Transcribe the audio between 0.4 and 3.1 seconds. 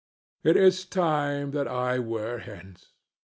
It is time that I were hence.